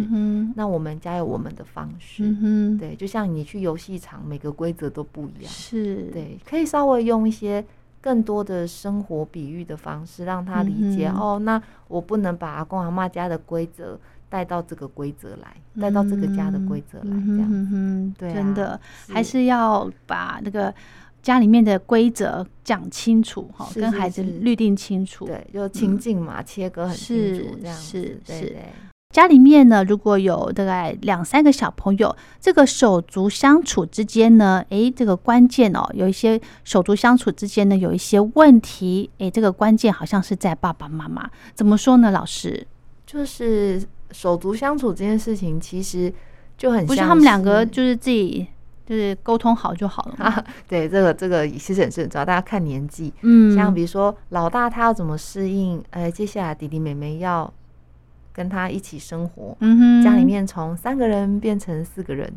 [0.56, 2.24] 那我们家有我们的方式。
[2.24, 5.52] 嗯对，就像你去游戏场，每个规则都不一样。
[5.52, 7.66] 是，对，可以稍微用一些
[8.00, 11.08] 更多的生活比喻的方式，让他理解。
[11.08, 14.00] 哦，那我不能把阿公阿妈家的规则。
[14.36, 20.74] 带到这个规则来，带到这个家的规则来，这样子，对，真的还是要把那个
[21.22, 28.58] 家里面的规则讲清楚哈，跟孩子律定清楚，对，就情境嘛，切割很清楚，这样是是。
[29.14, 42.12] 家里面呢，如果有大概两三个小朋友，这个手足相处之间呢，诶，这个关键哦，有一些手足相处之间呢，有一些问题，诶，这个关键好像是在爸爸妈妈，怎么说呢？
[42.12, 42.68] 老师？
[43.06, 43.82] 就是。
[44.12, 46.14] 手足相处这件事情，其实
[46.58, 48.48] 就很不是他们两个就是自己
[48.86, 50.46] 就是沟通好就好了啊。
[50.70, 57.52] 对，这个这个其实很重要，大家看年纪，嗯，像比如说老大他要怎么适应，呃，接下来弟弟妹妹要
[58.32, 62.32] 跟他一起生活，嗯哼，家里面从三个人变成四个人，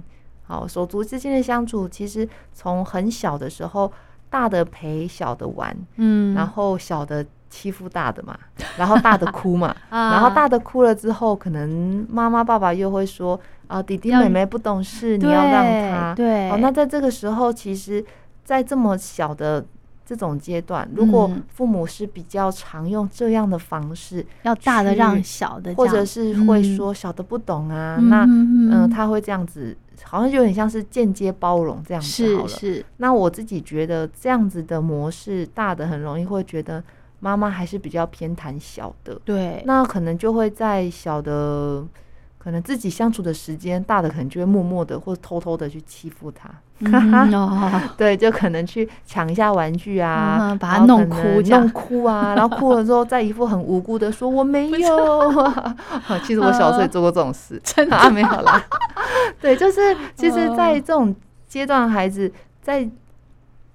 [0.45, 3.93] 好，手足之间的相处，其实从很小的时候，
[4.31, 7.25] 大的陪小的玩，嗯，然后小的。
[7.51, 8.39] 欺负大的嘛，
[8.77, 16.15] 然后大的哭嘛， 然后大的哭了之后，可能妈妈爸爸又会说啊，弟弟妹妹不懂事，你要让他。
[16.15, 18.05] 对，哦，那在这个时候，其实，
[18.45, 19.65] 在这么小的
[20.05, 32.49] 这种阶段，如果父母是比较常用这样的方式，要大的让小的，或者是会说小的不懂啊，那嗯，他会这样子，好像有点像是间接包容这样子好了。
[32.49, 36.83] 是，那我自己觉得这样子的模式，大的很容易会觉得。
[37.21, 41.85] 妈妈还是比较偏袒小的，对，那可能就会在小的，
[42.39, 46.49] 可能自己相处的时间，大的可能就会默默的或偷偷的去欺负他，
[47.99, 55.53] 对，就可能去抢一下玩具啊，把他弄哭，弄哭啊，然后哭了之后，再一副很无辜的说我没有，
[56.25, 58.11] 其实我小时候也做过这种事，真的。
[58.11, 58.65] 没有啦，
[59.43, 61.13] 对，就是其实，在这种
[61.49, 62.89] 阶段，孩子在。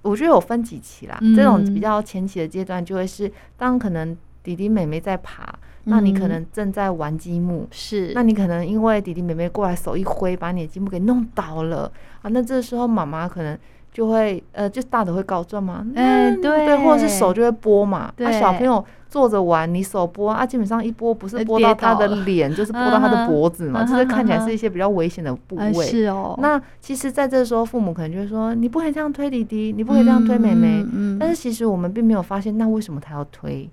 [0.04, 13.58] 我觉得有分几期啦，这种比较前期的阶段，就会是当可能弟弟妹妹在爬，那你可能正在玩积木，是，那你可能因为弟弟妹妹过来手一挥，把你的积木给弄倒了啊，那这时候妈妈可能
[13.94, 25.86] 就会呃，就大的会告状嘛，哎，对对，或者是手就会拨嘛，那，小朋友坐着玩，你手拨啊，基本上一拨不是拨到他的脸， 就是拨到他的脖子嘛，就是看起来是一些比较危险的部位。
[25.86, 26.36] 是哦。
[26.42, 30.84] 那其实在这时候，父母可能就会说，你不可以这样推弟弟，你不可以这样推妹妹。
[30.92, 31.20] 嗯。
[31.20, 33.70] 但是其实我们并没有发现，那为什么他要推？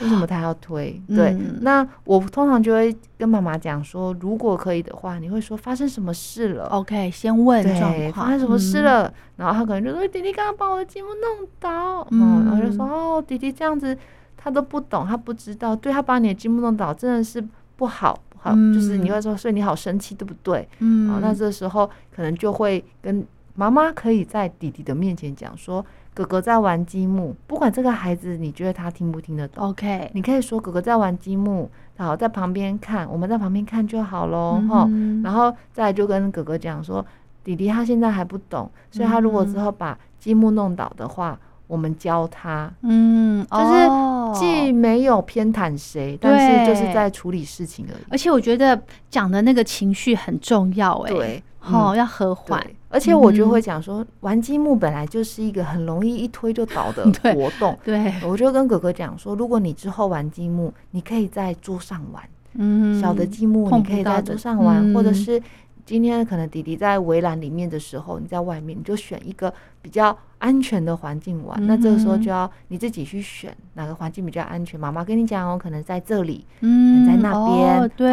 [0.00, 1.00] 为什么他要推？
[1.08, 9.12] 对，那我通常就会跟妈妈讲说，如果可以的话，你会说发生什么事了？OK，先问对，发生什么事了？
[9.36, 13.96] 然后他可能就说弟弟刚刚把我的积木弄倒，嗯，然后就说哦，弟弟这样子
[14.36, 17.42] 他都不懂，他不知道，对他把你的积木弄倒真的是
[17.76, 20.68] 不好不好，就是你会说，所以你好生气，对不对？
[20.80, 25.84] 嗯，那这时候可能就会跟妈妈可以在弟弟的面前讲说。
[26.14, 34.88] 哥哥在玩积木，不管这个孩子你觉得他听不听得懂，OK，你可以说哥哥在玩积木，好在旁边看，我们在旁边看就好喽，哈，
[35.24, 37.04] 然后再就跟哥哥讲说，
[37.42, 48.04] 弟弟他现在还不懂，所以他如果之后把积木弄倒的话，我们教他，嗯，就是既没有偏袒谁，但是就是在处理事情而已。
[48.10, 52.64] 而且我觉得讲的那个情绪很重要，哎，对，好要和缓。
[52.94, 57.04] 而且我就会讲说，玩积木本来就是一个很容易一推就倒的
[57.34, 57.76] 活动。
[57.84, 62.22] 对，我就跟哥哥讲说，如果你之后玩积木，你可以在桌上玩，
[62.54, 65.42] 嗯，小的积木你可以在桌上玩，或者是。
[65.84, 71.66] 今天可能弟弟在围栏里面的时候，你在外面，你就选一个比较安全的环境玩。
[71.66, 74.80] 那这个时候就要你自己去选哪个环境比较安全。
[74.80, 78.12] 妈妈跟你讲哦，可能在这里，嗯，在那边，对，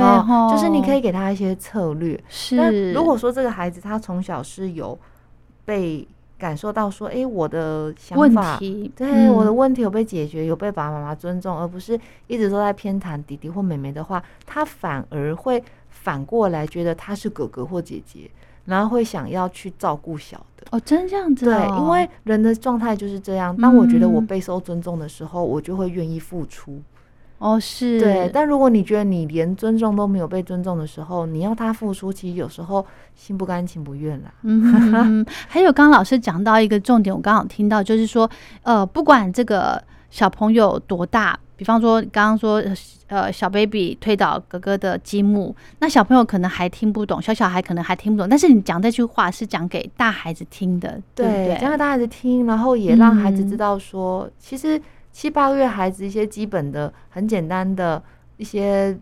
[0.52, 2.22] 就是你可以给他一些策略。
[2.28, 5.00] 是，如果说这个孩子他从小是有
[5.64, 6.06] 被
[6.38, 8.60] 感受到说，哎，我的想法，
[8.98, 15.64] 对我的问题有被解决，有被爸爸妈妈尊重，而不是一直都在偏袒弟弟或妹妹的话，他反而会。
[16.04, 18.30] 反过来觉得他是哥哥或姐姐，
[18.66, 23.56] 然后会想要去照顾小的哦，真这样子对，因为人的状态就是这样。
[23.58, 26.82] 当我觉得我备受尊重的时候，我就会愿意付出。
[27.38, 28.30] 哦，是对。
[28.34, 32.84] 但如果你觉得你连尊重都没有被尊重的时候，你要他付出，其实有时候
[33.16, 34.34] 心不甘情不愿啦。
[34.42, 38.30] 嗯， 还有刚刚老师讲到一个重点，我刚好听到就是说，
[38.64, 41.40] 呃，不管这个小朋友多大。
[41.62, 42.60] 比方说，刚刚说，
[43.06, 48.28] 呃，小 baby 推倒哥哥的积木，那小朋友可能还听不懂，小小孩可能还听不懂。
[48.28, 58.02] 但是你讲这句话是讲给大孩子听的，对，讲给大孩子听，然后也让孩子知道说，其实七八个月孩子一些基本的、很简单的
[58.38, 58.98] 一些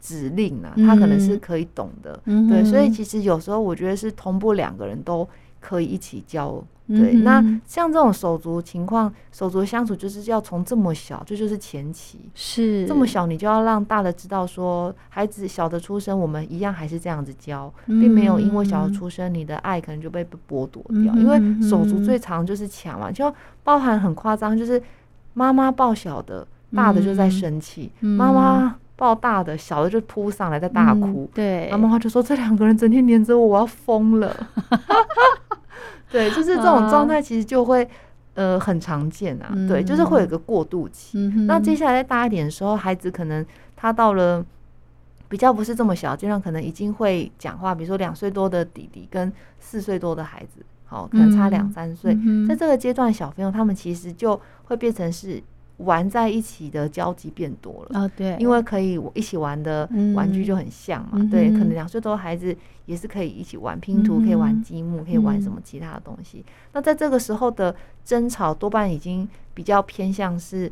[0.00, 2.18] 指令啊，他可能是可以懂的。
[2.24, 5.28] 对，所以其实有时候我觉得是同步两个人都
[5.60, 6.64] 可以一起教。
[6.88, 21.14] 对，那像这种手足情况，手足相处就是要从这么小，这就是前期，是这么小，你就要让大的知道说，孩子小的出生，我们一样还是这样子教，并没有因为小的出生，你的爱可能就被剥夺掉。
[21.16, 23.30] 因为手足最长就是抢嘛，就
[23.62, 24.82] 包含很夸张，就是
[25.34, 31.28] 妈妈抱小的，大的就在生气；妈妈抱大的，小的就扑上来在大哭。
[31.34, 34.34] 对，妈妈就说这两个人整天黏着我，我要疯了。
[36.10, 37.88] 对，就是这种状态，其实就会
[38.34, 39.52] 呃很常见啊。
[39.68, 41.18] 对，就是会有一个过渡期。
[41.46, 43.44] 那接下来再大一点的时候，孩子可能
[43.76, 44.44] 他到了
[45.28, 47.74] 比较不是这么小阶段，可能已经会讲话。
[47.74, 52.16] 比如说两岁多的弟弟跟四岁多的孩子，好，可能差两三岁，
[52.48, 55.42] 在这个阶段，小朋友他们其实就会变成是。
[55.78, 58.00] 玩在一起的交集变多了。
[58.00, 66.44] 啊，对，因为可以一起玩的玩具就很像嘛，对，可能两岁多孩子也是可以一起玩拼图，可以玩积木，可以玩什么其他的东西。
[66.72, 70.70] 那在这个时候的争吵，多半已经比较偏向是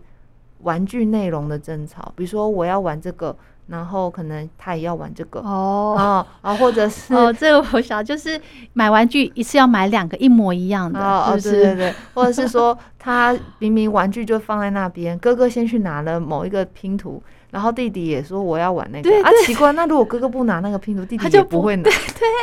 [0.63, 3.37] 玩具内容的争吵，比如说我要玩这个。
[3.69, 5.41] 然后可能他也要玩这个。
[5.41, 8.41] 哦，啊，或者是哦，这个我想就是
[8.75, 21.91] 买玩具一次要买两个一模一样的，哦哦，对对对，或者是说他明明玩具就放在那边，哥哥先去拿了某一个拼图，然后弟弟也说我要玩那个，啊，奇怪，那如果哥哥不拿那个拼图，弟弟就不会拿，对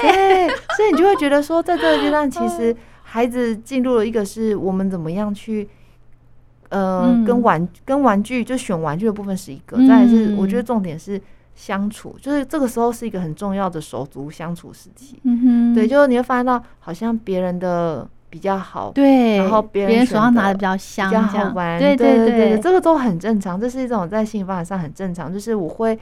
[0.02, 5.70] 对，所以你就会觉得说，在这个阶段， 其实孩子进入了一个是我们怎么样去。
[6.74, 11.22] 呃，跟玩跟玩具就选玩具的部分是一个，再是我觉得重点是
[11.54, 15.20] 相处，就是这个时候是一个很重要的手足相处时期。
[15.22, 25.96] 嗯哼，对，就是你会发现到好像别人的比较好，对，然后别人手上拿的比较香，比较好玩，对对对，这个都很正常，这是一种在心理发展上很正常，就是我会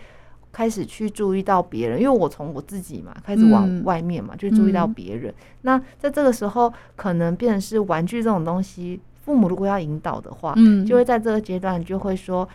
[0.54, 5.34] 开始去注意到别人，因为我从我自己嘛开始往外面嘛，就注意到别人。
[5.64, 9.02] 那在这个时候，可能变成是玩具这种东西。
[9.22, 12.48] 父母如果要引导的话，嗯，就会在这个阶段就会说，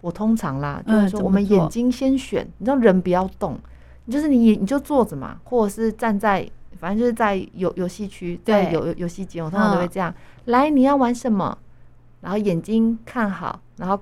[0.00, 3.58] 我通常啦，就是说我们眼睛先选，你知道人不要动，
[4.08, 10.14] 就是你你就坐着嘛，或者是站在反正就是在游游戏区，在对游游戏间，我通常都会嗯这样。
[10.46, 11.58] 来，你要玩什么？
[12.20, 13.98] 然后眼睛看好，然后、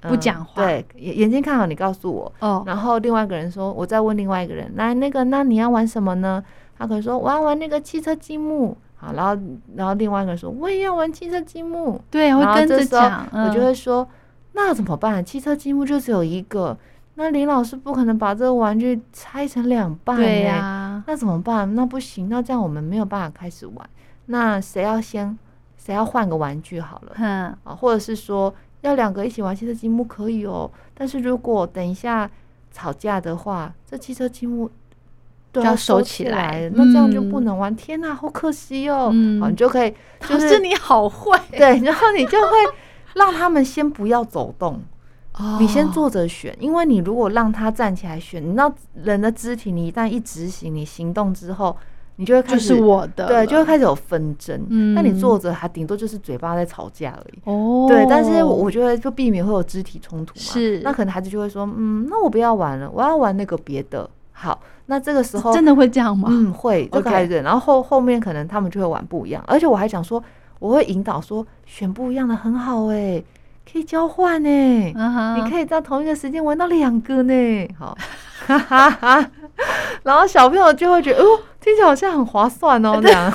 [0.00, 2.32] 呃不讲话对，眼眼睛看好，你告诉我。
[2.38, 6.42] 哦，然后另外一个人说，我再问另外一个人，来，那个，那你要玩什么呢？
[6.78, 8.76] 他可能说我要玩那个汽车积木。
[8.98, 9.40] 好，然后
[9.74, 12.00] 然后另外一个人说我也要玩汽车积木。
[12.10, 14.06] 对，会跟着讲，我就嗯会说，
[14.52, 15.24] 那怎么办？
[15.24, 16.76] 汽车积木就只有一个，
[17.14, 21.74] 那林老师不可能把这个玩具拆成两半、欸，对呀，那怎么办？
[21.74, 23.90] 那不行，那这样我们没有办法开始玩。
[24.26, 25.38] 那谁要先？
[25.76, 27.24] 谁要换个玩具好了哼，
[27.64, 27.74] 啊？
[27.74, 32.30] 或者是说要两个一起玩汽车积木可以哦，但是如果等一下
[32.70, 34.70] 吵架的话，这汽车积木都
[35.60, 37.74] 就要收收起来来，那这样就嗯不能玩。
[37.76, 39.10] 天哪，好可惜哦！
[39.12, 39.90] 嗯好，你就可以
[40.28, 42.52] 就老是师你好会， 对，然后你就会
[43.14, 44.80] 让他们先不要走动。
[45.60, 51.76] 你先哦，坐着选，因为你如果让他站起来选，你知道人的肢体，你一旦一执行，你行动之后，
[52.16, 54.60] 你就会开就始是我的了，对，就会开始有纷争。
[54.68, 57.38] 嗯那你坐着，还顶多就是嘴巴在吵架而已。
[57.44, 60.40] 哦，对，但是我我觉得就避免会有肢体冲突嘛。
[60.40, 64.10] 是那可能孩子就会说，嗯，那我不要玩了，我要玩那个别的。
[64.40, 66.28] 好，那这个时候真的会这样吗？
[66.30, 70.22] 嗯，会就 OK 开始，然后后后面可能他们就会玩不一样，而且我还讲说，
[70.60, 73.20] 我会引导说选不一样的很好哎，
[73.70, 74.94] 可以交换哎，
[75.36, 77.98] 你可以在同一个时间玩到两个呢，好，
[78.46, 79.30] 哈哈哈。
[80.04, 81.26] 然后小朋友就会觉得，哦，
[81.60, 83.32] 听起来好像很划算哦，这样，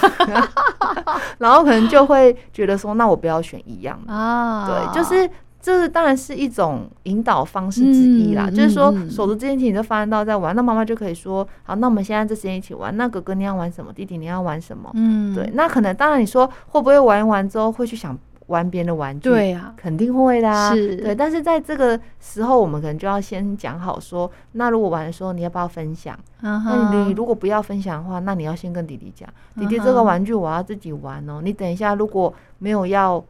[1.38, 5.30] 然后可能就会觉得说，那我不要选一样的，啊，对，就是
[5.64, 21.16] 这是当然是一种引导方式之一啦，嗯就是说手足之间其实你就发现到在玩，那妈妈就可以说，好，那我们现在这时间一起玩，那哥哥你要玩什么，弟弟你要玩什么，嗯，对，那可能当然你说会不会玩一玩之后会去想玩别人的玩具，对呀，肯定会的、啊，是对。
[21.16, 26.14] 但是在这个时候，我们可能就要先讲好说，那如果玩的时候你要不要分享？
[26.42, 31.40] 嗯那你，如果不要分享的话，那你要先跟弟弟讲，弟弟这个玩具我要自己玩哦。
[31.42, 33.24] 你等一下如果没有要，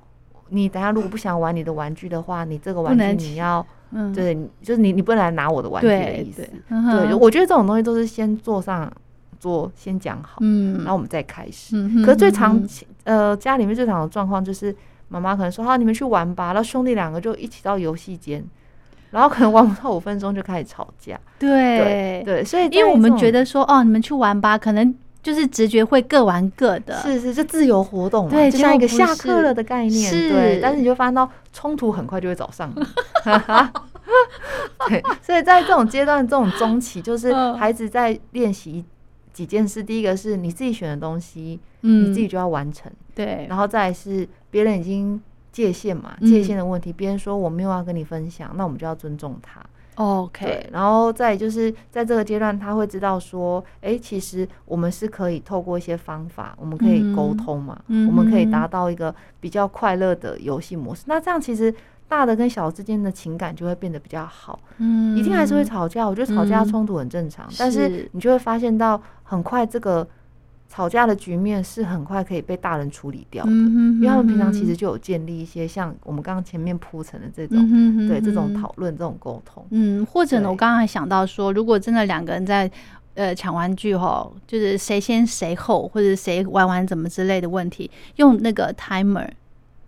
[0.54, 8.92] 你等下如果不想玩你的玩具的话，你这个玩具你要，嗯，对，就是你你不能来拿我的玩具的意思对。，我觉得这种东西都是先坐上
[9.40, 11.76] 桌，先讲好，嗯，然后我们再开始。
[11.76, 12.70] 嗯哼，可是最常嗯
[13.04, 14.74] 呃家里面最常的状况就是
[15.10, 18.44] 妈妈可能说好你们去玩吧，然后兄弟两个就一起到游戏间，
[19.12, 21.20] 然后可能玩不到五分钟就开始吵架。
[21.38, 22.24] 对。
[22.24, 30.12] 对，所以因为我们觉得得说哦，你们去玩吧，可能就是直觉会各玩各的，是是就自由活动嘛，对就像一个下课了的概念。
[30.12, 32.84] 是对，但是你就发现到冲突很快就会找上你。
[34.90, 38.84] 对，所以在这种阶段，这种中期，就是嗯孩子在练习
[39.32, 39.82] 几件事。
[39.82, 42.92] 第一个是你自己选的东西，嗯，你自己就要完成。
[43.16, 45.22] 对，然后再来是别人已经
[45.54, 49.64] 界限嘛，嗯界限的问题，别人说我没有要跟你分享，那我们就要尊重他。
[49.96, 61.04] 对 OK，，然后再就是在这个阶段，他会知道说，哎，其实我们是可以透过一些方法，我们可以沟通嘛，嗯我们可以嗯达到一个比较快乐的游戏模式。
[61.06, 61.74] 那这样其实
[62.08, 64.60] 大的跟小的之间的情感就会变得比较好。
[64.78, 65.18] 嗯。
[65.18, 66.68] 一定还是会吵架，我觉得吵架嗯。
[66.68, 70.08] 冲突很正常，但是是你就会发现到很快这个
[70.74, 73.52] 吵架的局面是很快可以被大人处理掉的。
[73.52, 82.70] 因为他们平常其实嗯就有建立一些像我们刚刚前面铺陈的这种，对这种哼讨论、这种沟通，嗯，或者呢，我刚刚还想到说，如果真的两个人在
[83.14, 89.30] 呃抢玩具吼，就是谁先谁后，或者谁玩完怎么之类的问题，用那个 timer，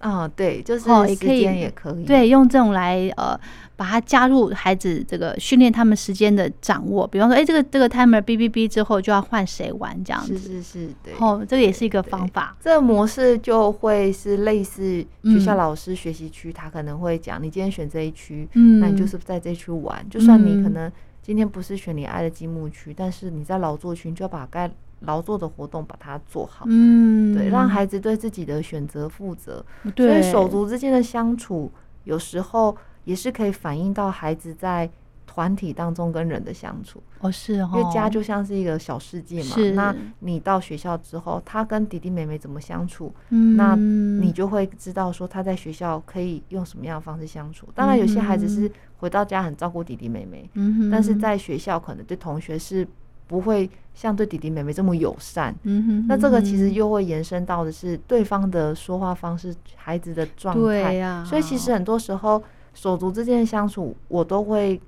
[0.06, 3.36] 啊，对，就是也可以间也可以，对，用这种来呃
[3.76, 7.08] 把它加入孩子这个训练他们时间的掌握。
[7.08, 10.38] 比方说，哎，这个这个 timer 哔哔哔之后就要换谁玩这样子。
[10.38, 11.14] 是是是，对。
[11.18, 12.56] 哦，这个也是一个方法。
[12.62, 20.06] 这个模式就会是类似学校嗯老师学习区，他可能会讲，你今天选这一区，嗯，那你就是在这一区玩。
[20.08, 20.92] 就算你可嗯能
[21.24, 24.70] 今天不是选你爱的积木区，但是你在劳作区，你就要把该
[25.06, 26.66] 劳作的活动把它做好。
[26.68, 29.64] 嗯，对，让孩子对自己的选择负责。
[29.96, 31.72] 所以手足之间的相处，
[32.04, 34.90] 有时候也是可以反映到孩子在
[35.26, 37.02] 团体当中跟人的相处。
[37.20, 47.68] 哦是哦，因为家就像是一个小世界嘛是，那你到学校之后，他跟弟弟妹妹怎么相处，嗯，那你就会知道说他在学校可以用什么样的方式相处。
[47.74, 52.88] 当然，有些孩子是回到家很照顾弟弟妹妹，嗯，但是在学校可能对同学是
[53.28, 55.56] 不会像对弟弟妹妹这么友善。
[55.64, 61.26] 嗯哼，那这个其实嗯又会延伸到的是对方的说话方式、孩子的状态。
[61.26, 64.80] 所以其实很多时候手足之间的相处，我都会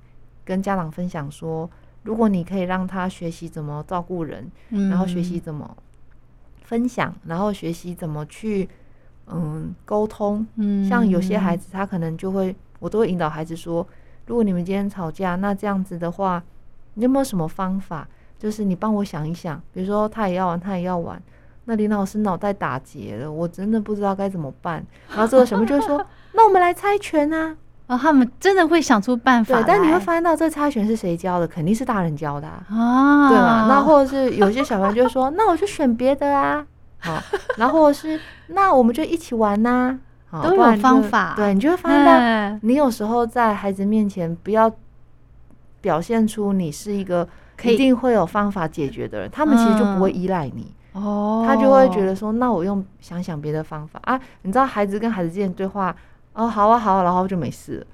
[0.44, 1.68] 跟家长分享说，
[2.02, 5.76] 如果你可以让他学习怎么照顾人，嗯，然后学习怎么
[6.62, 8.68] 分享，然后学习怎么去
[9.26, 10.46] 嗯沟通。
[10.56, 13.86] 嗯，像有些孩子，他可能就会，我都会引导孩子说，
[14.26, 16.42] 如果你们今天吵架，那这样子的话，
[16.94, 18.06] 你有没有什么方法
[18.38, 21.20] 就是你帮我想一想，比如说他也要玩，他也要玩，
[21.64, 24.84] 那林老师脑袋打结了，我真的不知道该怎么办。
[25.10, 27.56] 然后这个小妹就会说：“那我们来猜拳啊！
[27.88, 29.54] ”哦，他们真的会想出办法。
[29.56, 33.66] 对，但你会发现到这猜拳是谁教的，肯定是大人教的啊，对吧？
[33.68, 36.66] 那或者是有些小朋友就说：“那我就选别的啊。”
[37.00, 37.18] 好，
[37.56, 39.98] 然后是那我们就一起玩呐，
[40.42, 41.34] 都有方法。
[41.36, 44.70] 对你就会发现到，你有时候在孩子面前不要
[45.80, 47.26] 表现出你是一个
[47.64, 54.20] 一定会有方法解决的人，他们其实就不会依赖你哦，他就会觉得说，那我用想想别的方法啊。
[54.42, 55.94] 你知道孩子跟孩子之间对话，
[56.34, 57.86] 哦，好啊好啊，然后就没事了。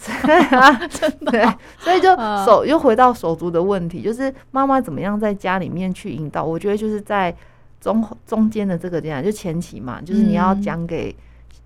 [1.30, 1.46] 对
[1.78, 6.42] 所以就手又回到手足的问题，就是妈妈怎么样在家里面去引导？
[6.44, 7.34] 我觉得就是在。
[7.80, 11.16] 中中间的这个阶段就前期嘛，就是你要讲给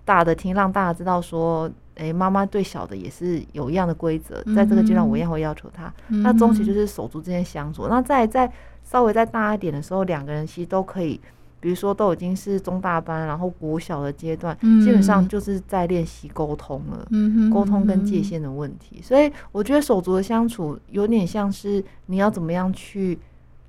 [0.05, 5.93] 大的听，让大家知道说，哎，妈妈对小的也是有一样的规则，在这个阶段我一样会要求他。
[6.07, 8.51] 那中期就是手足之间相处，那再再
[8.83, 11.19] 稍微再大一点的时候，两个人其实都可以，
[11.59, 17.07] 比如说都已经是中大班，然后国小的阶段，基本上就是在练习沟通了，
[17.51, 19.01] 沟通跟界限的问题。
[19.01, 23.17] 所以我觉得手足的相处有点像是你要怎么样去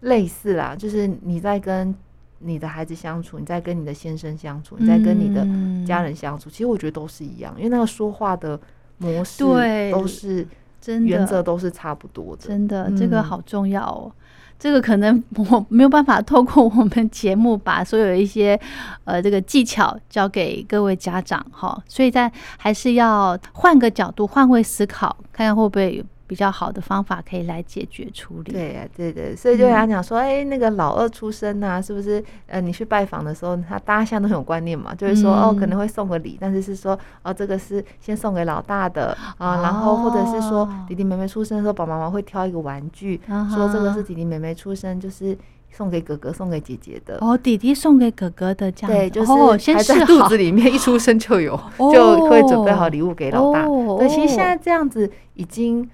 [0.01, 1.95] 类似啦，就是你在跟。
[2.39, 5.47] 你的孩子相处，你在跟你的先生相处，你在跟你的
[5.87, 8.61] 家人相处，其实我觉得都是一样，因为那个说话的
[8.99, 9.43] 模式
[9.91, 10.47] 都是
[10.81, 12.47] 真的，原则都是差不多的。
[12.47, 14.13] 真的，这个好重要哦。
[14.59, 18.59] 这个可能我没有办法透过我们节目把所有一些
[19.05, 26.05] 呃这个技巧教给各位家长哈，所以在还是要换个角度，换位思考，看看会不会。
[26.27, 28.53] 比较好的方法可以来解决处理。
[28.53, 32.23] 对呀，对对，所以就跟他讲说，哎，那个老二出生啊，是不是？
[32.47, 43.21] 呃，你去拜访的时候，他大家现在都很有观念嘛，就是说，哦，可能会送个礼，但是是说，哦，这个是先送给老大的啊，然后或者是说，弟弟妹妹出生的时候，爸爸妈妈会挑一个玩具，
[43.55, 45.37] 说这个是弟弟妹妹出生，就是
[45.71, 47.19] 送给哥哥、送给姐姐的。
[47.21, 49.33] 哦，弟弟送给哥哥的，这样对，就是
[49.73, 53.65] 还在肚子里面一出生就有， 就会准备好礼物给老大。
[53.99, 55.89] 对，其实现在这样子已经。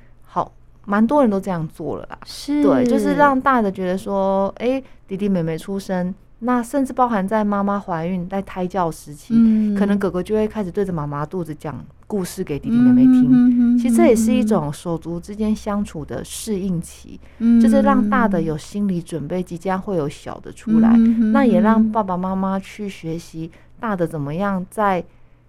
[0.85, 2.63] 蛮多人都这样做了啦，是。
[2.63, 9.35] 对，就是让大的觉得说，哎，弟弟妹妹出生，那甚至包含在妈妈怀孕在胎教时期，
[9.77, 13.79] 可能哥哥就会开始对着妈妈肚子讲故事给弟弟妹妹听。
[13.79, 17.19] 其实这也是一种手足之间相处的适应期，
[17.61, 20.97] 就是让大的有心理准备，即将会有小的出来，
[21.33, 25.03] 那也让爸爸妈妈去学习大的怎么样在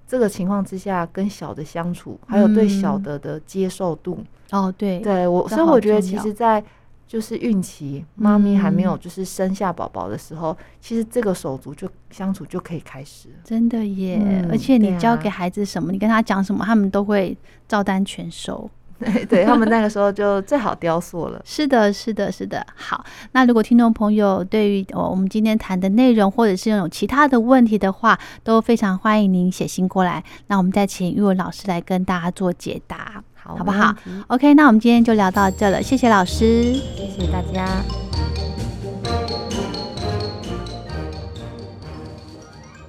[0.08, 4.20] 这个情况之下跟小的相处，还有对小的的接受度。
[4.54, 6.64] 哦，对，对我，所以我觉得，其实，在
[7.08, 13.30] 就是孕期，妈咪还没有就是生下宝宝的时候，其实这个手足就相处就可以开始。
[13.44, 14.46] 真的耶！
[14.52, 17.36] 而且你教给孩子什么，你跟他讲什么，他们都会
[17.68, 18.70] 照单全收。
[19.00, 21.42] 对，对他们那个时候就最好雕塑了。
[21.44, 22.66] 是的，是的，是的。
[22.76, 30.24] 好，那如果听众朋友对于我们今天谈的内容，或者是有其他的问题的话，都非常欢迎您写信过来。
[30.48, 33.24] 那我们再请玉文老师来跟大家做解答。
[33.44, 33.94] 好不好
[34.28, 37.68] ？OK，那我们今天就聊到这了，谢谢老师，谢谢大家。